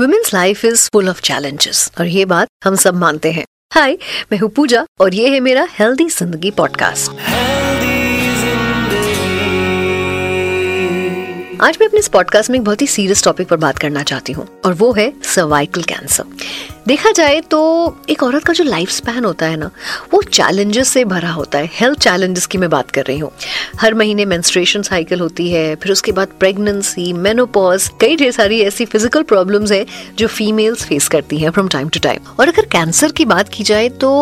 Women's 0.00 0.34
life 0.34 0.64
is 0.64 0.88
full 0.92 1.08
of 1.08 1.20
challenges 1.20 1.90
और 2.00 2.06
ये 2.06 2.24
बात 2.24 2.48
हम 2.64 2.74
सब 2.74 2.94
मानते 2.94 3.30
हैं। 3.32 3.44
हाय 3.74 3.96
मैं 4.32 4.38
हूँ 4.38 4.50
पूजा, 4.50 4.84
और 5.00 5.14
ये 5.14 5.28
है 5.28 5.40
मेरा 5.40 5.66
हेल्दी 5.70 6.08
ज़िंदगी 6.08 6.50
पॉडकास्ट 6.50 7.12
आज 11.60 11.76
मैं 11.80 11.86
अपने 11.88 12.00
इस 12.00 12.08
पॉडकास्ट 12.08 12.50
में 12.50 12.58
एक 12.58 12.64
बहुत 12.64 12.82
ही 12.82 12.86
सीरियस 12.86 13.22
टॉपिक 13.24 13.48
पर 13.48 13.56
बात 13.56 13.78
करना 13.78 14.02
चाहती 14.02 14.32
हूँ, 14.32 14.46
और 14.64 14.72
वो 14.72 14.92
है 14.92 15.12
सर्वाइकल 15.24 15.82
कैंसर 15.82 16.24
देखा 16.88 17.10
जाए 17.10 17.40
तो 17.40 17.60
एक 18.10 18.22
औरत 18.22 18.44
का 18.44 18.52
जो 18.52 18.64
लाइफ 18.64 18.90
स्पैन 18.90 19.24
होता 19.24 19.46
है 19.46 19.56
ना, 19.56 19.70
वो 20.12 20.20
चैलेंजेस 20.22 20.88
से 20.88 21.04
भरा 21.04 21.30
होता 21.30 21.58
है। 21.58 21.70
हेल्थ 21.72 21.98
चैलेंजेस 21.98 22.46
की 22.46 22.58
मैं 22.58 22.68
बात 22.70 22.90
कर 22.90 23.04
रही 23.04 23.18
हूँ। 23.18 23.30
हर 23.80 23.94
महीने 23.94 24.24
मेंस्ट्रुएशन 24.24 24.82
साइकिल 24.82 25.20
होती 25.20 25.50
है, 25.50 25.74
फिर 25.76 25.92
उसके 25.92 26.12
बाद 26.12 26.28
प्रेगनेंसी 26.40 27.12
मेनोपॉज 27.12 27.90
कई 28.00 28.16
ढेर 28.16 28.32
सारी 28.32 28.60
ऐसी 28.62 28.84
फ़िज़िकल 28.84 29.22
प्रॉब्लम्स 29.22 29.72
है 29.72 29.84
जो 30.18 30.26
फीमेल्स 30.28 30.84
फेस 30.84 31.08
करती 31.08 31.38
हैं 31.38 31.50
फ्रॉम 31.50 31.68
टाइम 31.68 31.88
टू 31.88 32.00
टाइम 32.00 32.32
और 32.40 32.48
अगर 32.48 32.66
कैंसर 32.72 33.12
की 33.12 33.24
बात 33.24 33.48
की 33.48 33.64
जाए 33.64 33.88
तो 33.88 34.12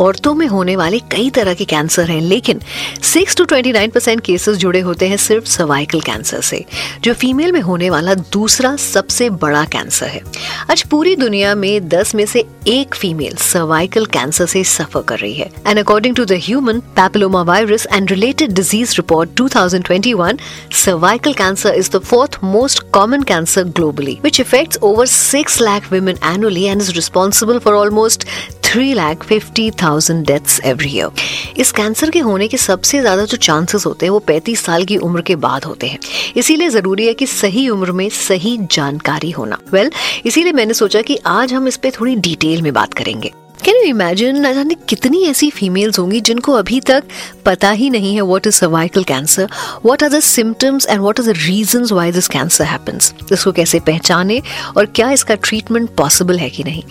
औरतों 0.00 0.34
में 0.34 0.46
होने 0.46 0.76
वाले 0.76 0.98
कई 0.98 1.30
तरह 1.30 1.54
के 1.54 1.64
कैंसर 1.64 2.10
हैं, 2.10 2.20
लेकिन 2.20 2.60
6 3.02 3.36
टू 3.36 3.44
29 3.44 3.90
परसेंट 3.90 4.20
केसेस 4.20 4.56
जुड़े 4.56 4.80
होते 4.80 5.08
हैं 5.08 5.16
सिर्फ़ 5.16 5.44
सर्वाइकल 5.44 6.00
कैंसर 6.00 6.40
से, 6.40 6.64
जो 7.00 7.14
फीमेल 7.14 7.52
में 7.52 7.60
होने 7.60 7.90
वाला 7.90 8.14
दूसरा 8.14 8.76
सबसे 8.76 9.28
बड़ा 9.30 9.64
कैंसर 9.64 10.06
है। 10.06 10.22
आज 10.70 10.82
पूरी 10.82 11.16
दुनिया 11.16 11.54
में 11.54 11.88
10 11.88 12.14
में 12.14 12.24
से 12.26 12.44
एक 12.66 12.94
फीमेल 12.94 13.34
सर्वाइकल 13.34 14.06
कैंसर 14.06 14.46
से 14.46 14.64
सफ़र 14.64 15.02
कर 15.02 15.18
रही 15.18 15.34
है। 15.34 15.50
And 15.66 15.78
according 15.78 16.16
to 16.16 16.24
the 16.24 16.40
human 16.44 16.80
papilloma 16.96 17.42
virus 17.42 17.86
and 17.92 18.10
related 18.10 18.52
disease 18.52 18.94
report 18.96 19.30
2021 19.40 20.38
cervical 20.84 21.32
cancer 21.32 21.74
is 21.74 21.90
the 21.90 22.00
fourth 22.04 22.38
most 22.44 22.82
common 22.92 23.22
cancer 23.22 23.64
globally 23.76 24.18
which 24.22 24.40
affects 24.40 24.78
over 24.82 25.06
6 25.08 25.60
lakh 25.60 25.88
women 25.90 26.18
annually 26.22 26.68
and 26.72 26.82
is 26.82 26.90
responsible 26.96 27.60
for 27.60 27.72
almost 27.74 28.24
three 28.70 28.92
lakh 28.94 29.22
fifty 29.24 29.70
thousand 29.70 30.26
deaths 30.26 30.60
every 30.64 30.88
year 30.88 31.60
इस 31.60 31.72
cancer 31.72 32.10
के 32.10 32.18
होने 32.18 32.48
के 32.48 32.56
सबसे 32.56 33.00
ज़्यादा 33.00 33.24
जो 33.24 33.36
chances 33.36 33.86
होते 33.86 34.06
हैं 34.06 34.10
वो 34.10 34.22
35 34.30 34.56
साल 34.56 34.84
की 34.84 34.96
उम्र 34.96 35.20
के 35.20 35.36
बाद 35.36 35.64
होते 35.64 35.86
हैं। 35.86 35.98
इसीलिए 36.36 36.68
ज़रूरी 36.68 37.06
है 37.06 37.14
कि 37.14 37.26
सही 37.26 37.68
उम्र 37.68 37.92
में 37.92 38.08
सही 38.08 38.56
जानकारी 38.72 39.30
होना। 39.30 39.58
वेल 39.72 39.88
well, 39.88 40.26
इसीलिए 40.26 40.52
मैंने 40.52 40.74
सोचा 40.74 41.02
कि 41.02 41.18
आज 41.26 41.52
हम 41.52 41.68
इस 41.68 41.76
पे 41.76 41.90
थोड़ी 41.90 42.14
डिटेल 42.16 42.62
में 42.62 42.72
बात 42.72 42.94
करेंगे। 42.94 43.32
कैन 43.64 43.76
यू 43.76 43.82
इमेजिन 43.82 44.36
न 44.46 44.52
जाने 44.54 44.74
कितनी 44.88 45.22
ऐसी 45.24 45.50
फीमेल्स 45.50 45.98
होंगी 45.98 46.20
जिनको 46.20 46.52
अभी 46.52 46.80
तक 46.80 47.04
पता 47.46 47.70
ही 47.70 47.90
नहीं 47.90 48.14
है 48.14 48.20
what 48.20 48.46
is 48.46 48.54
cervical 48.54 49.04
cancer 49.04 49.48
what 49.84 50.02
are 50.02 50.10
the 50.10 50.20
symptoms 50.20 50.86
and 50.86 51.00
what 51.00 51.20
are 51.20 51.26
the 51.26 51.34
reason 51.36 51.86
why 51.92 52.12
this 52.12 52.28
cancer 52.28 52.64
happens 52.64 53.12
इसको 53.32 53.52
कैसे 53.52 53.80
पहचाने 53.80 54.40
और 54.76 54.86
क्या 54.86 55.10
इसका 55.10 55.34
ट्रीटमेंट 55.34 55.90
पॉसिबल 55.96 56.38
है 56.38 56.50
कि 56.50 56.64
नहीं? 56.64 56.82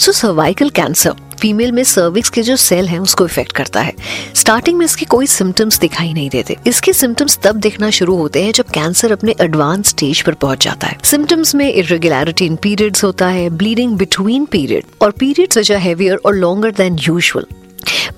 सो 0.00 0.12
सर्वाइकल 0.12 0.70
कैंसर 0.70 1.14
फीमेल 1.40 1.72
में 1.72 1.82
सर्विक्स 1.84 2.30
के 2.30 2.42
जो 2.42 2.56
सेल 2.56 2.88
हैं 2.88 2.98
उसको 2.98 3.24
इफ़ेक्ट 3.24 3.52
करता 3.52 3.80
है। 3.80 3.92
स्टार्टिंग 4.34 4.78
में 4.78 4.84
इसके 4.84 5.04
कोई 5.04 5.26
सिम्टम्स 5.26 5.78
दिखाई 5.78 6.12
नहीं 6.12 6.28
देते। 6.30 6.56
इसके 6.66 6.92
सिम्टम्स 6.92 7.38
तब 7.42 7.56
दिखना 7.56 7.90
शुरू 7.90 8.16
होते 8.16 8.42
हैं 8.44 8.52
जब 8.52 8.64
कैंसर 8.64 9.12
अपने 9.12 9.34
एडवांस 9.40 9.88
स्टेज 9.88 10.22
पर 10.22 10.34
पहुँच 10.34 10.64
जाता 10.64 10.86
है। 10.86 10.98
सिम्टम्स 11.04 11.54
में 11.54 11.72
इरेगुलरिटी 11.72 12.46
इन 12.46 12.56
पीरियड्स 12.56 13.04
होता 13.04 13.26
है 13.26 13.48
ब्लीडिंग 13.50 13.96
बिटवीन 13.96 14.44
पीरियड 14.44 14.84
और 15.02 15.10
पीरियड्स 15.10 15.58
विच 15.58 15.72
आर 15.72 15.78
हेवियर 15.78 16.16
और 16.16 16.34
longer 16.34 16.70
than 16.70 16.98
usual 17.00 17.46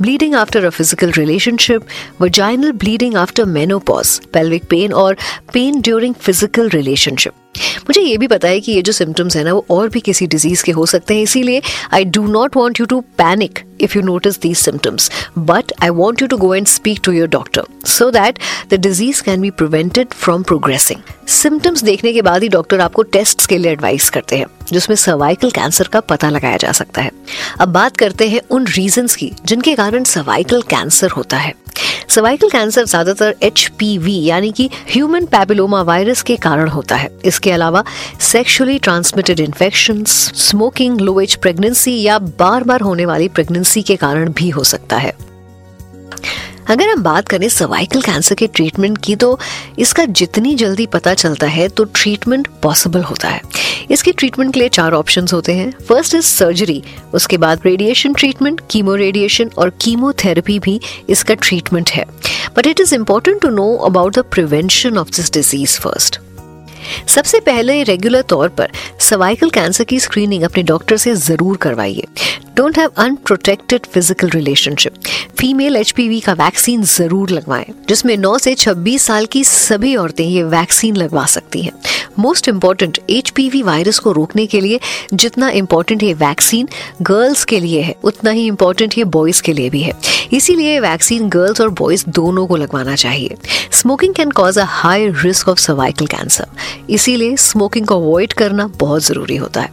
bleeding 0.02 0.34
after 0.34 0.64
a 0.66 0.70
physical 0.70 1.12
relationship, 1.12 1.86
vaginal 2.20 2.74
bleeding 2.82 3.16
after 3.22 3.46
menopause, 3.54 4.12
pelvic 4.36 4.68
pain 4.74 4.92
और 4.92 5.16
पेन 5.52 5.80
ड्यूरिंग 5.80 6.14
फ़िज़िकल 6.14 6.70
relationship. 6.70 7.32
मुझे 7.88 8.00
ये 8.00 8.16
भी 8.18 8.26
पता 8.26 8.48
है 8.48 8.60
कि 8.60 8.72
ये 8.72 8.82
जो 8.82 8.92
सिम्टम्स 8.92 9.36
है 9.36 9.44
ना, 9.44 9.52
वो 9.52 9.64
और 9.70 9.88
भी 9.88 10.00
किसी 10.00 10.26
डिज़ीज़ 10.26 10.64
के 10.64 10.72
हो 10.72 10.86
सकते 10.86 11.14
हैं 11.14 11.22
इसीलिए 11.22 11.62
I 11.94 12.04
do 12.04 12.26
not 12.32 12.56
want 12.56 12.80
you 12.80 12.86
to 12.86 13.00
panic 13.18 13.64
if 13.78 13.94
you 13.94 14.02
notice 14.02 14.38
these 14.38 14.60
symptoms. 14.60 15.08
But 15.48 15.72
I 15.78 15.90
want 15.90 16.22
you 16.22 16.28
to 16.28 16.36
go 16.36 16.52
and 16.52 16.68
speak 16.68 17.00
to 17.02 17.12
your 17.12 17.26
doctor 17.26 17.64
so 17.84 18.10
that 18.10 18.38
the 18.70 18.78
disease 18.78 19.20
can 19.20 19.42
be 19.42 19.50
prevented 19.58 20.14
from 20.22 20.46
progressing. 20.52 21.02
Symptoms 21.28 21.82
देखने 21.84 22.12
के 22.12 22.22
बाद 22.22 22.42
ही 22.42 22.48
doctor 22.48 22.80
आपको 22.80 23.02
test 23.16 23.46
के 23.48 23.58
लिए 23.58 23.72
advice 23.72 24.08
करते 24.10 24.36
हैं, 24.36 24.46
जिसमें 24.72 24.96
cervical 24.96 25.50
cancer 25.50 25.88
का 25.88 26.00
पता 26.00 26.30
लगाया 26.30 26.56
जा 26.56 26.72
सकता 26.72 27.02
है 27.02 27.10
अब 27.60 27.72
बात 27.72 27.96
करते 27.96 28.28
हैं 28.28 28.40
उन 28.50 28.66
रीजंस 28.66 29.16
की 29.16 29.32
जिनके 29.46 29.74
कारण 29.74 30.04
सर्वाइकल 30.04 30.62
कैंसर 30.70 31.10
होता 31.10 31.36
है 31.36 31.54
सर्वाइकल 32.08 32.48
कैंसर 32.48 32.84
ज़्यादातर 32.84 33.34
एचपीवी 33.42 34.14
यानी 34.24 34.50
कि 34.52 34.68
ह्यूमन 34.90 35.24
पैपिलोमा 35.26 35.82
वायरस 35.82 36.22
के 36.22 36.36
कारण 36.36 36.68
होता 36.68 36.96
है। 36.96 37.10
इसके 37.24 37.52
अलावा 37.52 37.84
sexually 38.22 38.78
transmitted 38.78 39.40
infection 39.40 40.04
smoking 40.04 41.00
low 41.00 41.20
age 41.20 41.34
pregnancy 41.36 42.00
या 42.02 42.18
बार 42.18 42.64
बार 42.64 42.80
होने 42.80 43.06
वाली 43.06 43.28
प्रेगनेंसी 43.28 43.82
के 43.82 43.96
कारण 43.96 44.32
भी 44.32 44.50
हो 44.50 44.64
सकता 44.64 44.96
है। 44.96 45.12
अगर 46.68 46.88
हम 46.88 47.02
बात 47.02 47.28
करें 47.28 47.48
सर्वाइकल 47.48 48.00
कैंसर 48.02 48.34
के 48.34 48.46
ट्रीटमेंट 48.46 48.98
की 49.04 49.16
तो 49.16 49.38
इसका 49.78 50.04
जितनी 50.20 50.54
जल्दी 50.54 50.86
पता 50.86 51.14
चलता 51.14 51.46
है 51.46 51.68
तो 51.68 51.84
ट्रीटमेंट 51.84 52.48
पॉसिबल 52.62 53.02
होता 53.02 53.28
है। 53.28 53.40
इसके 53.90 54.12
ट्रीटमेंट 54.12 54.52
के 54.54 54.60
लिए 54.60 54.68
चार 54.68 54.92
ऑप्शंस 54.92 55.32
होते 55.32 55.52
हैं। 55.52 55.70
फ़र्स्ट 55.88 56.14
इज़ 56.14 56.26
सर्जरी 56.26 56.82
उसके 57.14 57.36
बाद 57.38 57.60
रेडिएशन 57.66 58.14
ट्रीटमेंट 58.14 58.60
कीमो 58.70 58.94
रेडिएशन 58.94 59.50
और 59.58 59.70
कीमोथेरेपी 59.80 60.58
भी 60.58 60.80
इसका 61.10 61.34
ट्रीटमेंट 61.34 61.90
है। 61.90 62.04
But 62.56 62.66
it 62.66 62.80
is 62.80 62.94
important 62.94 63.40
to 63.42 63.50
know 63.50 63.74
about 63.86 64.18
the 64.18 64.24
prevention 64.32 64.98
of 64.98 65.16
this 65.16 65.32
disease 65.32 65.80
first 65.80 66.20
सबसे 67.06 67.40
पहले 67.40 67.82
रेगुलर 67.82 68.22
तौर 68.22 68.48
पर 68.48 68.70
सर्वाइकल 69.00 69.50
कैंसर 69.50 69.84
की 69.84 70.00
स्क्रीनिंग 70.00 70.42
अपने 70.42 70.62
डॉक्टर 70.62 70.96
से 70.96 71.14
ज़रूर 71.14 71.56
करवाइए। 71.56 72.06
Don't 72.56 72.78
have 72.78 72.90
unprotected 72.96 73.86
physical 73.86 74.30
relationship 74.30 74.94
female 75.38 75.76
HPV 75.76 76.20
का 76.20 76.32
वैक्सीन 76.32 76.82
ज़रूर 76.82 77.30
लगवाएँ, 77.30 77.66
जिसमें 77.88 78.16
9 78.16 78.38
से 78.38 78.54
26 78.54 79.02
साल 79.02 79.26
की 79.26 79.42
सभी 79.44 79.94
औरतें 79.96 80.24
ये 80.24 80.42
वैक्सीन 80.44 80.96
लगवा 80.96 81.24
सकती 81.26 81.62
हैं। 81.62 81.72
मोस्ट 82.18 82.48
इंपॉर्टेंट 82.48 82.98
एच 83.10 83.32
वायरस 83.64 83.98
को 83.98 84.12
रोकने 84.12 84.46
के 84.46 84.60
लिए 84.60 84.80
जितना 85.14 85.48
इम्पोर्टेंट 85.50 86.02
ये 86.02 86.12
वैक्सीन 86.14 86.68
गर्ल्स 87.02 87.44
के 87.44 87.60
लिए 87.60 87.80
है, 87.82 87.94
उतना 88.04 88.30
ही 88.30 88.46
इम्पोर्टेंट 88.46 88.96
ये 88.98 89.04
बॉयज़ 89.06 89.42
के 89.42 89.52
लिए 89.52 89.70
भी 89.70 89.82
है। 89.82 89.92
इसीलिए 90.32 90.78
वैक्सीन 90.80 91.28
गर्ल्स 91.28 91.60
और 91.60 91.68
बॉयज़ 91.70 92.04
दोनों 92.08 92.46
को 92.46 92.56
लगवाना 92.56 92.94
चाहिए। 92.96 93.36
Smoking 93.72 94.14
can 94.14 94.30
cause 94.30 94.58
a 94.58 94.64
high 94.68 95.08
risk 95.16 95.48
of 95.48 95.58
cervical 95.58 96.06
cancer 96.06 96.46
इसीलिए 96.90 97.36
स्मोकिंग 97.36 97.86
को 97.86 97.94
अवॉइड 97.96 98.32
करना 98.32 98.66
बहुत 98.78 99.04
ज़रूरी 99.04 99.36
होता 99.36 99.60
है। 99.60 99.70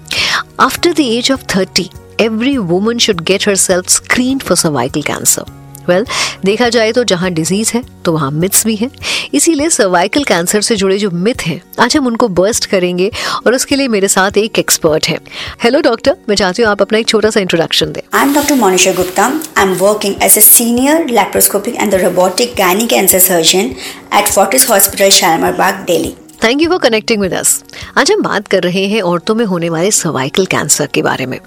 After 0.59 0.93
the 0.93 0.99
age 0.99 1.31
of 1.31 1.43
thirty 1.55 1.89
every 2.21 2.57
woman 2.59 2.97
should 2.97 3.21
get 3.23 3.47
herself 3.57 3.89
screen 3.89 4.39
for 4.39 4.57
cervical 4.57 5.01
cancer 5.01 5.51
well 5.89 6.05
देखा 6.45 6.67
जाए 6.69 6.91
तो 6.91 7.03
जहाँ 7.03 7.29
डिज़ीज़ 7.31 7.71
है 7.73 7.81
तो 8.05 8.11
वहाँ 8.13 8.29
मिथ्स 8.31 8.65
भी 8.65 8.75
हैं। 8.75 8.89
इसीलिए 9.33 9.69
सर्वाइकल 9.69 10.23
कैंसर 10.23 10.61
से 10.61 10.75
जुड़े 10.75 10.97
जो 10.97 11.09
मिथ 11.11 11.41
हैं, 11.45 11.61
आज 11.79 11.97
हम 11.97 12.07
उनको 12.07 12.27
बर्स्ट 12.29 12.65
करेंगे 12.65 13.09
और 13.45 13.55
उसके 13.55 13.75
लिए 13.75 13.87
मेरे 13.87 14.07
साथ 14.07 14.37
एक 14.37 14.59
एक्सपर्ट 14.59 15.07
है। 15.07 15.17
हेलो 15.63 15.81
डॉक्टर 15.81 16.15
मैं 16.29 16.35
चाहती 16.35 16.61
हूँ 16.61 16.71
आप 16.71 16.81
अपना 16.81 16.99
एक 16.99 17.07
छोटा 17.07 17.29
सा 17.29 17.39
इंट्रोडक्शन 17.39 17.91
दें। 17.91 18.01
I 18.13 18.25
am 18.27 18.33
doctor 18.33 18.55
Monisha 18.55 18.93
Gupta 18.93 19.25
I 19.57 19.65
am 19.65 19.73
working 19.77 20.15
as 20.23 20.37
a 20.37 20.41
senior 20.41 21.09
laparoscopic 21.11 21.75
and 21.75 21.95
robotic 21.95 22.55
gynae 22.57 22.87
cancer 22.87 23.19
surgeon 23.21 23.75
at 24.13 24.27
Fortis 24.29 24.69
hospital 24.69 25.09
Shalimar 25.11 25.51
Bagh 25.57 25.83
Delhi 25.87 26.15
thank 26.43 26.61
you 26.61 26.67
for 26.69 26.77
connecting 26.79 27.21
with 27.21 27.33
us 27.33 27.63
आज 27.97 28.11
हम 28.11 28.21
बात 28.21 28.47
कर 28.47 28.63
रहे 28.63 28.85
हैं 28.87 29.01
औरतों 29.01 29.35
में 29.35 29.43
होने 29.45 29.69
वाले 29.69 29.91
सर्वाइकल 29.91 30.45
कैंसर 30.45 30.87
के 30.93 31.01
बारे 31.01 31.25
में। 31.25 31.37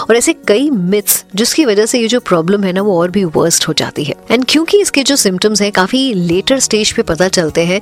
और 0.00 0.16
ऐसे 0.16 0.32
कई 0.48 0.68
मिथ्स 0.70 1.24
जिसकी 1.34 1.64
वजह 1.64 1.86
से 1.86 1.98
ये 1.98 2.08
जो 2.08 2.20
प्रॉब्लम 2.20 2.64
है 2.64 2.72
ना, 2.72 2.82
वो 2.82 2.98
और 3.00 3.10
भी 3.10 3.24
वर्स्ट 3.26 3.66
हो 3.68 3.72
जाती 3.72 4.04
है। 4.04 4.14
एंड 4.30 4.44
क्योंकि 4.48 4.80
इसके 4.80 5.02
जो 5.02 5.16
सिम्टम्स 5.16 5.62
हैं, 5.62 5.70
काफ़ी 5.72 6.12
लेटर 6.14 6.60
स्टेज 6.60 6.92
पे 6.92 7.02
पता 7.02 7.28
चलते 7.28 7.64
हैं 7.64 7.80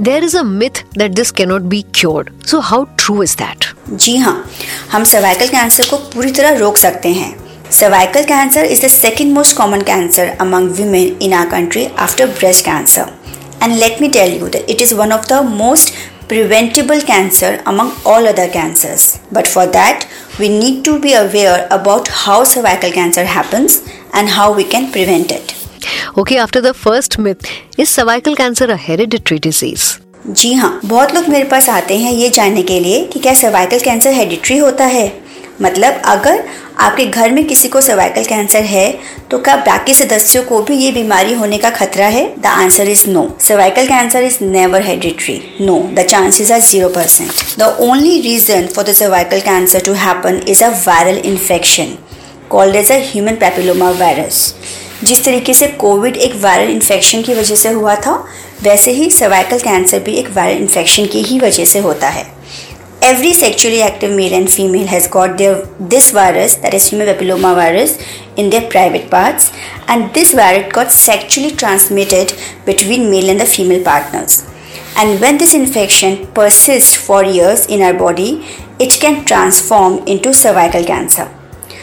there 0.00 0.24
is 0.24 0.36
a 0.38 0.42
myth 0.42 0.82
that 0.98 1.12
this 1.12 1.30
cannot 1.30 1.62
be 1.62 1.84
cured 1.94 2.30
so 2.46 2.60
how 2.60 2.84
true 2.98 3.22
is 3.22 3.36
that 3.36 3.64
जी 3.90 4.16
हाँ 4.16 4.50
हम 4.92 5.04
सर्वाइकल 5.04 5.48
कैंसर 5.48 5.88
को 5.90 5.96
पूरी 6.14 6.30
तरह 6.30 6.58
रोक 6.58 6.76
सकते 6.76 7.08
हैं। 7.10 7.34
Cervical 7.70 8.24
cancer 8.24 8.64
is 8.64 8.84
the 8.84 8.88
second 8.90 9.32
most 9.34 9.56
common 9.56 9.82
cancer 9.82 10.36
among 10.40 10.70
women 10.72 11.16
in 11.22 11.32
our 11.32 11.48
country 11.50 11.86
after 11.98 12.26
breast 12.28 12.64
cancer 12.64 13.18
And 13.60 13.78
let 13.78 14.00
me 14.00 14.08
tell 14.10 14.30
you 14.30 14.48
that 14.48 14.68
it 14.70 14.80
is 14.80 14.94
one 14.94 15.12
of 15.12 15.28
the 15.28 15.42
most 15.42 15.94
preventable 16.28 17.00
cancer 17.00 17.62
among 17.66 17.92
all 18.04 18.26
other 18.26 18.48
cancers. 18.48 19.18
But 19.30 19.46
for 19.46 19.66
that, 19.66 20.06
we 20.38 20.48
need 20.48 20.84
to 20.84 20.98
be 20.98 21.12
aware 21.14 21.66
about 21.70 22.08
how 22.08 22.44
cervical 22.44 22.92
cancer 22.92 23.24
happens 23.24 23.82
and 24.12 24.28
how 24.28 24.52
we 24.52 24.64
can 24.64 24.90
prevent 24.92 25.30
it. 25.30 25.54
Okay, 26.16 26.38
after 26.38 26.60
the 26.60 26.74
first 26.74 27.18
myth, 27.18 27.44
is 27.76 27.88
cervical 27.90 28.36
cancer 28.36 28.66
a 28.66 28.76
hereditary 28.76 29.38
disease? 29.38 29.98
जी 30.38 30.52
हाँ 30.54 30.80
बहुत 30.84 31.14
लोग 31.14 31.28
मेरे 31.28 31.44
पास 31.48 31.68
आते 31.70 31.96
हैं 31.98 32.12
ये 32.12 32.28
जानने 32.28 32.62
के 32.62 32.78
लिए 32.80 33.04
कि 33.12 33.20
क्या 33.20 33.32
सर्वाइकल 33.34 33.78
कैंसर 33.84 34.12
हेरिडिटरी 34.12 34.56
होता 34.58 34.84
है 34.94 35.06
मतलब 35.62 36.02
अगर 36.06 36.42
आपके 36.80 37.04
घर 37.06 37.30
में 37.32 37.44
किसी 37.46 37.68
को 37.68 37.80
सर्वाइकल 37.80 38.24
कैंसर 38.24 38.62
है 38.64 38.92
तो 39.30 39.38
क्या 39.38 39.56
बाकी 39.56 39.94
सदस्यों 39.94 40.42
को 40.42 40.62
भी 40.62 40.76
ये 40.76 40.92
बीमारी 40.92 41.32
होने 41.32 41.58
का 41.58 41.70
खतरा 41.70 42.06
है? 42.06 42.24
The 42.40 42.46
answer 42.46 42.88
is 42.88 43.08
no 43.10 43.28
cervical 43.40 43.86
cancer 43.86 44.24
is 44.24 44.38
never 44.44 44.82
hereditary 44.82 45.40
no 45.60 45.78
the 45.94 46.02
chances 46.02 46.52
are 46.52 46.60
zero 46.60 46.88
percent 46.88 47.58
the 47.58 47.76
only 47.80 48.20
reason 48.20 48.66
for 48.66 48.84
the 48.84 48.92
cervical 48.92 49.40
cancer 49.40 49.80
to 49.80 49.92
happen 49.92 50.42
is 50.48 50.64
a 50.64 50.68
viral 50.86 51.18
infection 51.24 51.96
called 52.50 52.76
as 52.76 52.92
a 52.92 52.98
human 53.12 53.34
papilloma 53.34 53.90
virus 53.90 54.54
जिस 55.04 55.24
तरीके 55.24 55.54
से 55.54 55.66
Covid 55.66 56.16
एक 56.16 56.34
viral 56.36 56.70
infection 56.70 57.22
की 57.22 57.34
वजह 57.34 57.54
से 57.54 57.68
हुआ 57.68 57.94
था, 57.96 58.12
वैसे 58.62 58.90
ही 58.90 59.10
सर्वाइकल 59.10 59.58
कैंसर 59.58 59.98
भी 59.98 60.14
एक 60.14 60.28
वायरल 60.30 60.56
इन्फेक्शन 60.56 61.06
की 61.06 61.22
ही 61.22 61.38
वजह 61.38 61.64
से 61.64 61.78
होता 61.78 62.08
है। 62.08 62.39
Every 63.02 63.32
sexually 63.32 63.82
active 63.82 64.14
male 64.16 64.34
and 64.34 64.50
female 64.50 64.86
has 64.86 65.08
got 65.08 65.38
their 65.38 65.66
this 65.78 66.10
virus 66.10 66.56
that 66.56 66.74
is 66.74 66.88
human 66.90 67.08
papilloma 67.08 67.54
virus 67.54 67.98
in 68.36 68.50
their 68.50 68.68
private 68.70 69.10
parts. 69.10 69.52
And 69.88 70.12
this 70.14 70.32
virus 70.32 70.72
got 70.72 70.92
sexually 70.92 71.50
transmitted 71.50 72.32
between 72.64 73.10
male 73.10 73.30
and 73.30 73.40
the 73.40 73.46
female 73.46 73.84
partners. 73.84 74.46
And 74.96 75.20
when 75.20 75.38
this 75.38 75.54
infection 75.54 76.26
persists 76.32 76.96
for 76.96 77.24
years 77.24 77.66
in 77.66 77.82
our 77.82 77.94
body 77.94 78.44
it 78.78 78.98
can 78.98 79.24
transform 79.26 80.06
into 80.06 80.32
cervical 80.32 80.84
cancer. 80.84 81.28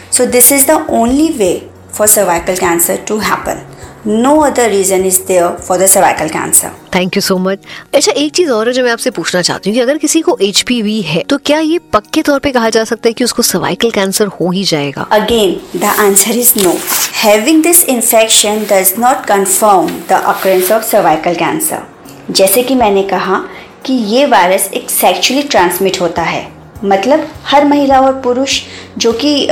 So 0.09 0.25
this 0.25 0.51
is 0.51 0.65
the 0.65 0.85
only 0.87 1.37
way 1.37 1.69
for 1.89 2.07
cervical 2.07 2.55
cancer 2.57 3.03
to 3.05 3.19
happen 3.19 3.76
no 4.07 4.37
other 4.39 4.69
reason 4.69 5.05
is 5.05 5.19
there 5.27 5.47
for 5.47 5.77
the 5.77 5.85
cervical 5.85 6.29
cancer 6.29 6.71
thank 6.95 7.15
you 7.17 7.21
so 7.21 7.37
much 7.37 7.59
अच्छा 7.93 8.11
एक 8.11 8.31
चीज़ 8.31 8.51
और 8.51 8.67
है 8.67 8.73
जो 8.73 8.83
मैं 8.83 8.91
आपसे 8.91 9.09
पूछना 9.09 9.41
चाहती 9.41 9.69
हूँ 9.69 9.75
कि 9.75 9.81
अगर 9.81 9.97
किसी 9.97 10.21
को 10.21 10.37
HPV 10.43 11.03
है 11.03 11.23
तो 11.23 11.37
क्या 11.37 11.59
ये 11.59 11.79
पक्के 11.79 12.21
तौर 12.21 12.39
पे 12.39 12.51
कहा 12.51 12.69
जा 12.69 12.83
सकता 12.83 13.09
है 13.09 13.13
कि 13.13 13.23
उसको 13.23 13.43
सर्वाइकल 13.43 13.91
कैंसर 13.91 14.27
हो 14.27 14.51
ही 14.51 14.63
जाएगा? 14.63 15.01
Again 15.01 15.79
the 15.79 15.83
answer 15.83 16.31
is 16.31 16.53
no 16.63 16.77
having 17.23 17.63
this 17.63 17.83
infection 17.83 18.65
does 18.71 18.93
not 18.99 19.25
confirm 19.25 19.87
the 19.87 20.11
occurrence 20.11 20.71
of 20.71 20.83
cervical 20.83 21.35
cancer 21.35 21.81
जैसे 22.31 22.63
कि 22.63 22.75
मैंने 22.75 23.03
कहा 23.03 23.43
कि 23.85 23.93
ये 23.93 24.25
वायरस 24.25 24.69
एक 24.73 24.89
सेक्चुअली 24.89 25.43
ट्रांसमिट 25.43 26.01
होता 26.01 26.21
है। 26.21 26.56
मतलब 26.83 27.27
हर 27.45 27.65
महिला 27.65 27.99
और 28.01 28.19
पुरुष 28.21 28.61
जो 28.97 29.11
कि 29.13 29.47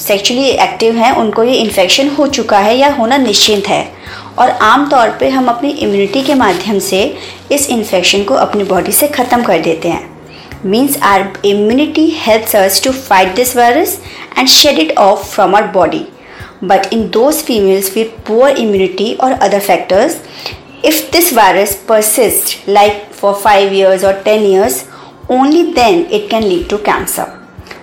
सेक्चुअली 0.00 0.44
एक्टिव 0.44 0.96
हैं, 0.96 1.12
उनको 1.12 1.42
ये 1.44 1.54
इन्फेक्शन 1.54 2.08
हो 2.08 2.26
चुका 2.28 2.58
है 2.58 2.76
या 2.76 2.92
होना 2.94 3.16
निश्चिंत 3.16 3.68
है। 3.68 3.84
और 4.38 4.50
आम 4.50 4.88
तौर 4.90 5.10
पे 5.20 5.28
हम 5.28 5.48
अपनी 5.48 5.70
इम्यूनिटी 5.70 6.22
के 6.22 6.34
माध्यम 6.34 6.78
से 6.80 7.02
इस 7.52 7.68
इन्फेक्शन 7.70 8.24
को 8.24 8.34
अपनी 8.36 8.64
बॉडी 8.64 8.92
से 8.92 9.08
ख़त्म 9.08 9.42
कर 9.42 9.60
देते 9.62 9.88
हैं। 9.88 10.10
Means 10.64 10.98
our 11.02 11.28
immunity 11.44 12.08
helps 12.16 12.56
us 12.56 12.82
to 12.84 12.92
fight 12.92 13.34
this 13.36 13.56
virus 13.56 13.98
and 14.38 14.48
shed 14.48 14.78
it 14.78 14.96
off 14.98 15.24
from 15.24 15.54
our 15.56 15.66
body 15.72 16.04
but 16.64 16.92
in 16.92 17.08
those 17.10 17.42
females 17.44 17.94
with 17.96 18.12
poor 18.26 18.58
immunity 18.58 19.12
और 19.14 19.32
other 19.32 19.60
factors 19.60 20.16
if 20.84 21.10
this 21.12 21.32
virus 21.34 21.74
persist 21.88 22.68
like 22.68 23.04
for 23.20 23.34
five 23.34 23.72
years 23.74 24.04
और 24.04 24.22
ten 24.24 24.46
years 24.46 24.84
only 25.30 25.62
then 25.72 26.06
it 26.12 26.28
can 26.30 26.42
lead 26.42 26.68
to 26.68 26.76
cancer 26.76 27.40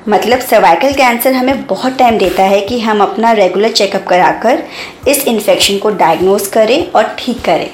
मतलब 0.10 0.40
cervical 0.40 0.94
cancer 0.94 1.34
हमें 1.34 1.66
बहुत 1.68 1.98
time 1.98 2.18
देता 2.18 2.44
है 2.44 2.60
कि 2.62 2.80
हम 2.80 3.02
अपना 3.02 3.32
रेगुलर 3.32 3.72
चेकअप 3.72 4.06
कराकर 4.08 4.64
इस 5.08 5.24
इन्फेक्शन 5.28 5.78
को 5.78 5.90
डायग्नोज 5.90 6.48
करें 6.48 6.92
और 6.92 7.16
ठीक 7.20 7.42
करें। 7.46 7.70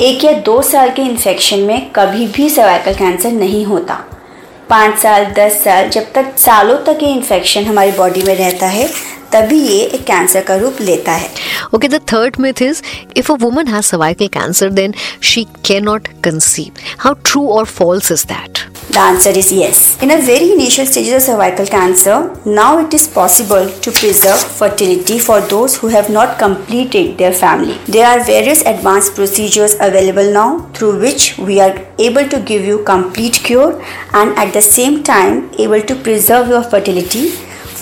एक 0.00 0.24
या 0.24 0.32
दो 0.40 0.60
साल 0.62 0.90
के 0.90 1.02
इन्फेक्शन 1.02 1.60
में 1.60 1.90
कभी 1.90 2.26
भी 2.26 2.48
सर्वाइकल 2.50 2.94
कैंसर 2.94 3.32
नहीं 3.32 3.64
होता। 3.64 3.98
पाँच 4.68 4.98
साल, 4.98 5.24
दस 5.24 5.62
साल, 5.64 5.88
जब 5.88 6.12
तक 6.12 6.36
सालों 6.38 6.76
तक 6.84 7.02
ये 7.02 7.08
इन्फेक्शन 7.08 7.64
हमारी 7.64 7.92
बॉडी 7.92 8.22
में 8.22 8.34
रहता 8.34 8.66
है 8.66 8.88
तभी 9.32 9.58
ये 9.58 9.80
एक 9.84 10.04
कैंसर 10.06 10.44
का 10.44 10.56
रूप 10.56 10.80
लेता 10.80 11.12
है 11.12 11.30
okay 11.74 11.88
the 11.88 12.00
third 12.12 12.36
myth 12.40 12.62
is 12.62 12.82
if 13.16 13.32
a 13.32 13.36
woman 13.42 13.68
has 13.68 13.86
cervical 13.86 14.28
cancer 14.38 14.70
then 14.80 14.94
she 15.30 15.44
can 15.66 15.84
not 15.84 16.08
conceive 16.24 16.82
how 16.98 17.14
true 17.24 17.48
और 17.56 17.64
false 17.78 18.12
is 18.12 18.26
that 18.26 18.58
The 18.84 18.98
answer 18.98 19.30
is 19.30 19.50
yes. 19.50 19.78
In 20.02 20.10
a 20.10 20.16
very 20.20 20.52
initial 20.52 20.84
stages 20.84 21.14
of 21.14 21.22
cervical 21.22 21.66
cancer, 21.66 22.16
now 22.44 22.78
it 22.78 22.92
is 22.92 23.06
possible 23.08 23.70
to 23.84 23.90
preserve 23.90 24.42
fertility 24.56 25.18
for 25.18 25.40
those 25.52 25.76
who 25.76 25.88
have 25.88 26.10
not 26.10 26.34
completed 26.38 27.16
their 27.16 27.32
family. 27.32 27.78
There 27.86 28.06
are 28.06 28.22
various 28.22 28.60
advanced 28.66 29.14
procedures 29.14 29.76
available 29.80 30.30
now 30.34 30.48
through 30.74 31.00
which 31.00 31.38
we 31.38 31.58
are 31.60 31.72
able 31.98 32.28
to 32.28 32.40
give 32.40 32.66
you 32.66 32.82
complete 32.84 33.40
cure 33.48 33.82
and 34.12 34.36
at 34.36 34.52
the 34.52 34.62
same 34.62 35.02
time 35.02 35.40
able 35.58 35.80
to 35.92 35.94
preserve 35.94 36.48
your 36.48 36.62
fertility 36.64 37.24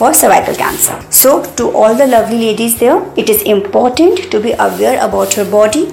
for 0.01 0.13
cervical 0.15 0.55
cancer. 0.67 0.99
So, 1.23 1.39
to 1.57 1.71
all 1.71 1.95
the 1.95 2.07
lovely 2.07 2.39
ladies 2.49 2.79
there, 2.85 3.01
it 3.17 3.29
is 3.29 3.43
important 3.43 4.31
to 4.35 4.41
be 4.41 4.53
aware 4.69 4.99
about 5.09 5.37
your 5.37 5.51
body 5.57 5.89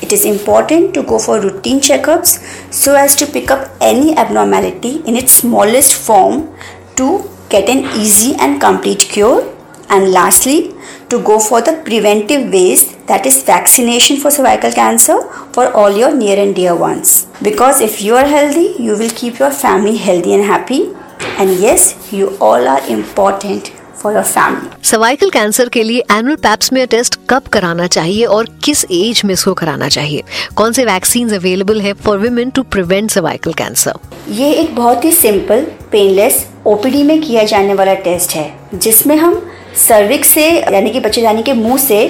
it 0.00 0.12
is 0.12 0.24
important 0.24 0.94
to 0.94 1.02
go 1.02 1.18
for 1.18 1.40
routine 1.40 1.80
checkups 1.80 2.30
so 2.72 2.94
as 2.94 3.14
to 3.16 3.26
pick 3.26 3.50
up 3.50 3.68
any 3.80 4.16
abnormality 4.16 4.96
in 5.06 5.16
its 5.16 5.32
smallest 5.32 5.94
form 5.94 6.54
to 6.96 7.08
get 7.48 7.68
an 7.68 7.84
easy 8.00 8.34
and 8.38 8.60
complete 8.60 9.00
cure. 9.00 9.48
And 9.88 10.10
lastly, 10.10 10.74
to 11.10 11.22
go 11.22 11.38
for 11.38 11.60
the 11.60 11.74
preventive 11.84 12.50
ways 12.52 12.96
that 13.06 13.26
is 13.26 13.42
vaccination 13.42 14.16
for 14.16 14.30
cervical 14.30 14.72
cancer 14.72 15.20
for 15.52 15.70
all 15.72 15.90
your 15.90 16.14
near 16.16 16.38
and 16.38 16.54
dear 16.54 16.74
ones. 16.74 17.26
Because 17.42 17.82
if 17.82 18.00
you 18.00 18.14
are 18.16 18.24
healthy, 18.24 18.74
you 18.82 18.96
will 18.96 19.10
keep 19.10 19.38
your 19.38 19.50
family 19.50 19.96
healthy 19.96 20.32
and 20.32 20.44
happy. 20.44 20.94
And 21.40 21.50
yes, 21.60 21.94
you 22.12 22.26
all 22.40 22.66
are 22.68 22.82
important 22.90 23.70
for 24.02 24.14
your 24.14 24.22
family 24.22 24.68
cervical 24.88 25.30
cancer 25.30 25.68
के 25.68 25.82
लिए 25.82 26.02
annual 26.12 26.36
Pap smear 26.36 26.86
test 26.86 27.18
कब 27.30 27.42
कराना 27.42 27.86
चाहिए 27.86 28.24
और 28.26 28.48
किस 28.64 28.84
as 28.84 29.22
में 29.24 29.32
इसको 29.34 29.54
कराना 29.54 29.88
चाहिए? 29.88 30.22
कौन 30.54 30.72
से 30.72 30.84
वैक्सीन 30.84 31.34
अवेलेबल 31.34 31.80
है 31.80 31.92
for 31.92 32.18
women 32.18 32.50
to 32.50 32.62
prevent 32.62 33.10
cervical 33.10 33.52
cancer 33.52 33.98
ये 34.28 34.52
एक 34.52 34.74
बहुत 34.76 35.04
ही 35.04 35.12
सिंपल 35.12 35.66
पेनलेस 35.92 36.46
ओपीडी 36.66 37.02
में 37.02 37.20
किया 37.20 37.44
जाने 37.44 37.74
वाला 37.74 37.94
टेस्ट 38.06 38.34
है 38.34 38.52
जिसमें 38.74 39.16
हम 39.16 39.42
सर्विक 39.88 40.24
से 40.24 40.48
यानी 40.50 40.90
कि 40.90 41.00
बच्चे 41.00 41.20
जाने 41.20 41.42
के 41.42 41.52
मुँह 41.52 41.76
से 41.76 42.04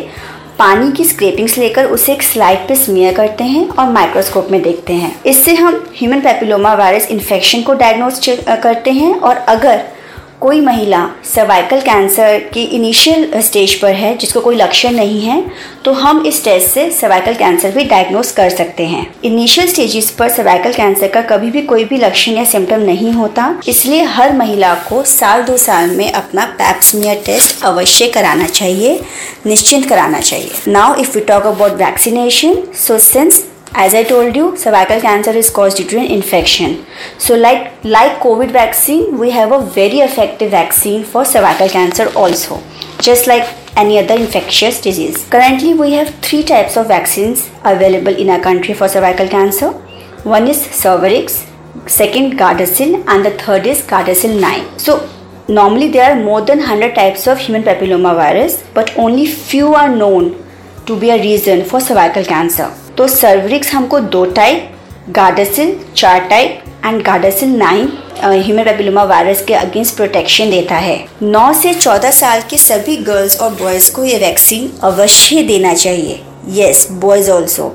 पानी 0.62 0.90
की 0.92 1.04
स्क्रेपिंग्स 1.04 1.56
लेकर 1.58 1.84
उसे 1.84 2.12
एक 2.12 2.22
स्लाइड 2.22 2.58
पे 2.58 2.74
स्मियर 2.74 3.14
करते 3.14 3.44
हैं 3.44 3.66
और 3.68 3.88
माइक्रोस्कोप 3.92 4.48
में 4.50 4.60
देखते 4.62 4.92
हैं। 4.92 5.10
इससे 5.26 5.54
हम 5.54 5.82
ह्यूमन 5.96 6.20
पेपिलोमा 6.20 6.74
वायरस 6.74 7.06
इन्फेक्शन 7.10 7.62
को 7.62 7.74
डायग्नोज 7.74 8.28
करते 8.62 8.90
हैं 8.90 9.14
और 9.14 9.36
अगर 9.36 9.82
कोई 10.42 10.60
महिला 10.60 11.00
सर्वाइकल 11.24 11.80
कैंसर 11.80 12.38
के 12.54 12.62
इनिशियल 12.76 13.40
स्टेज 13.40 13.74
पर 13.80 13.92
है, 13.94 14.16
जिसको 14.16 14.40
कोई 14.40 14.56
लक्षण 14.56 14.94
नहीं 14.94 15.20
है 15.20 15.44
तो 15.84 15.92
हम 15.92 16.24
इस 16.26 16.42
टेस्ट 16.44 16.68
से 16.68 16.88
सर्वाइकल 16.90 17.34
कैंसर 17.34 17.70
भी 17.70 17.84
डायग्नोस 17.84 18.32
कर 18.32 18.50
सकते 18.50 18.86
हैं। 18.86 19.06
इनिशियल 19.24 19.68
स्टेजेस 19.68 20.10
पर 20.10 20.28
सर्वाइकल 20.28 20.72
कैंसर 20.72 21.08
का 21.08 21.22
कभी 21.26 21.50
भी 21.50 21.62
कोई 21.62 21.84
भी 21.84 21.96
लक्षण 21.98 22.32
या 22.32 22.44
सिम्टम 22.44 22.80
नहीं 22.80 23.12
होता, 23.12 23.54
इसलिए 23.68 24.02
हर 24.04 24.32
महिला 24.32 24.74
को 24.88 25.02
साल 25.04 25.42
दो 25.42 25.56
साल 25.58 25.90
में 25.90 26.10
अपना 26.12 26.44
पैप्समियर 26.58 27.22
टेस्ट 27.26 27.64
अवश्य 27.64 28.08
कराना 28.08 28.46
चाहिए, 28.46 29.00
निश्चिंत 29.46 29.88
कराना 29.88 30.20
चाहिए। 30.20 30.50
Now 30.68 30.94
if 30.94 31.18
you 31.18 31.24
talk 31.24 31.46
about 31.46 31.72
vaccination 31.78 32.62
so 32.78 32.98
since 33.00 33.44
as 33.74 33.94
i 33.94 34.02
told 34.04 34.36
you 34.36 34.54
cervical 34.56 35.00
cancer 35.00 35.30
is 35.30 35.48
caused 35.50 35.78
due 35.78 35.86
to 35.86 35.98
an 35.98 36.10
infection. 36.10 36.84
So 37.18 37.34
like 37.34 37.84
like 37.84 38.20
covid 38.20 38.50
vaccine 38.52 39.18
we 39.18 39.30
have 39.30 39.52
a 39.52 39.60
very 39.64 40.00
effective 40.00 40.50
vaccine 40.50 41.04
for 41.04 41.24
cervical 41.24 41.68
cancer 41.68 42.12
also 42.14 42.62
just 43.00 43.26
like 43.26 43.48
any 43.76 43.98
other 43.98 44.14
infectious 44.14 44.80
disease. 44.80 45.26
Currently 45.30 45.72
we 45.74 45.92
have 45.92 46.14
three 46.16 46.42
types 46.42 46.76
of 46.76 46.88
vaccines 46.88 47.50
available 47.64 48.14
in 48.14 48.28
our 48.28 48.40
country 48.40 48.74
for 48.74 48.88
cervical 48.88 49.28
cancer. 49.28 49.72
One 50.22 50.46
is 50.46 50.58
cervarix 50.58 51.48
second 51.86 52.38
gardasil 52.38 53.02
and 53.08 53.24
the 53.24 53.30
third 53.38 53.66
is 53.66 53.80
gardasil 53.86 54.38
9 54.40 54.78
so 54.78 55.08
normally 55.48 55.90
there 55.90 56.12
are 56.12 56.22
more 56.22 56.42
than 56.42 56.58
100 56.58 56.94
types 56.94 57.26
of 57.26 57.38
human 57.38 57.62
papilloma 57.62 58.14
virus 58.14 58.62
but 58.74 58.96
only 58.98 59.26
few 59.26 59.74
are 59.74 59.88
known 59.88 60.30
to 60.86 61.00
be 61.00 61.10
a 61.10 61.20
reason 61.22 61.64
for 61.64 61.80
cervical 61.80 62.24
cancer 62.24 62.70
तो 62.98 63.06
Cervarix 63.08 63.72
हमको 63.72 63.98
दो 64.14 64.24
type 64.24 64.68
Gardasil 65.10 65.76
चार 65.96 66.20
type 66.20 66.62
and 66.86 67.02
Gardasil 67.02 67.48
nine 67.48 67.92
human 68.24 69.06
virus 69.08 69.44
के 69.44 69.54
against 69.54 69.96
protection 69.96 70.50
देता 70.50 70.76
है। 70.76 70.96
9 71.22 71.52
से 71.52 71.72
14 71.74 72.12
साल 72.12 72.42
के 72.50 72.58
सभी 72.58 72.96
गर्ल्स 72.96 73.40
और 73.40 73.50
बॉयज़ 73.52 73.90
को 73.94 74.04
ये 74.04 74.18
वैक्सीन 74.18 74.70
अवश्य 74.82 75.42
देना 75.42 75.74
चाहिए। 75.74 76.20
Yes 76.48 76.86
boys 76.92 77.30
also 77.30 77.70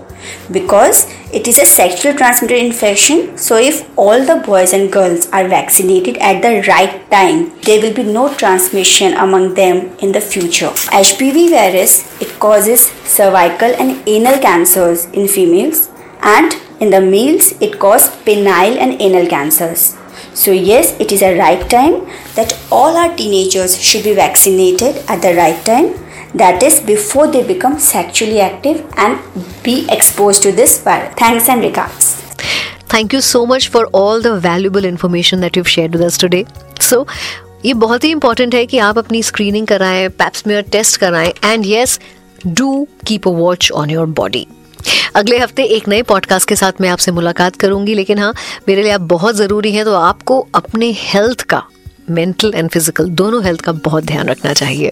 because 0.52 1.08
it 1.34 1.48
is 1.48 1.60
a 1.60 1.66
sexually 1.66 2.16
transmitted 2.18 2.58
infection 2.58 3.38
so 3.38 3.58
if 3.58 3.82
all 3.98 4.24
the 4.26 4.38
boys 4.46 4.74
and 4.74 4.92
girls 4.92 5.28
are 5.32 5.48
vaccinated 5.48 6.18
at 6.18 6.42
the 6.42 6.54
right 6.68 6.96
time 7.12 7.52
there 7.64 7.82
will 7.82 7.94
be 7.94 8.04
no 8.04 8.34
transmission 8.36 9.14
among 9.14 9.54
them 9.56 9.78
in 10.00 10.12
the 10.12 10.22
future 10.22 10.72
hpv 11.04 11.50
virus 11.50 11.94
it 12.22 12.40
causes 12.40 12.88
cervical 13.18 13.76
and 13.84 14.02
anal 14.08 14.40
cancers 14.40 15.06
in 15.06 15.28
females 15.28 15.90
and 16.22 16.56
in 16.80 16.90
the 16.90 17.02
males 17.02 17.54
it 17.62 17.80
causes 17.80 18.10
penile 18.26 18.78
and 18.78 19.02
anal 19.02 19.28
cancers 19.28 19.96
So, 20.34 20.52
yes, 20.52 20.96
it 21.00 21.12
is 21.12 21.22
a 21.24 21.38
right 21.38 21.68
time 21.70 22.06
that 22.36 22.58
all 22.72 22.96
our 22.96 23.16
teenagers 23.16 23.82
should 23.82 24.04
be 24.04 24.14
vaccinated 24.14 24.98
at 25.08 25.22
the 25.22 25.34
right 25.36 25.64
time. 25.66 25.96
That 26.34 26.62
is 26.62 26.80
before 26.82 27.28
they 27.28 27.44
become 27.44 27.80
sexually 27.80 28.40
active 28.42 28.86
and 28.98 29.20
be 29.64 29.88
exposed 29.90 30.44
to 30.44 30.52
this 30.52 30.82
virus. 30.82 31.14
Thanks 31.16 31.50
and 31.50 31.62
regards. 31.62 32.16
Thank 32.90 33.14
you 33.14 33.22
so 33.22 33.46
much 33.46 33.68
for 33.70 33.86
all 33.88 34.22
the 34.22 34.40
valuable 34.40 34.86
information 34.86 35.42
that 35.42 35.56
you've 35.56 35.70
shared 35.70 35.94
with 35.94 36.02
us 36.02 36.18
today. 36.18 36.46
So, 36.82 37.06
ये 37.66 37.74
बहुत 37.74 38.04
ही 38.04 38.12
important 38.12 38.56
है 38.56 38.66
कि 38.66 38.78
आप 38.78 38.98
अपनी 38.98 39.22
screening 39.24 39.68
कराएँ 39.68 40.08
Pap smear 40.10 40.62
test 40.72 40.98
कराएँ 40.98 41.34
and 41.46 41.66
yes 41.66 42.00
do 42.48 42.88
keep 43.08 43.28
a 43.28 43.32
watch 43.32 43.72
on 43.72 43.90
your 43.90 44.06
body 44.20 44.46
अगले 45.16 45.38
हफ़्ते 45.38 45.64
एक 45.76 45.88
नए 45.88 46.02
पॉडकास्ट 46.02 46.50
के 46.50 46.56
साथ 46.56 46.82
मैं 46.82 46.90
आपसे 46.90 47.12
मुलाकात 47.12 47.56
करूँगी 47.56 47.94
लेकिन 47.94 48.20
हाँ 48.20 48.34
मेरे 48.68 48.84
लिए 48.84 48.92
आप 48.92 49.02
बहुत 49.16 49.36
ज़रूरी 49.36 49.72
हैं 49.72 49.86
तो 49.86 49.94
आपको 49.94 50.40
अपने 50.56 50.92
हेल्थ 51.00 51.42
का 51.42 51.64
मेंटल 52.10 52.54
एंड 52.56 52.70
फ़िज़िकल 52.70 53.10
दोनों 53.10 53.44
हेल्थ 53.44 53.62
का 53.62 53.72
बहुत 53.72 54.04
ध्यान 54.04 54.30
रखना 54.30 54.54
चाहिए 54.54 54.92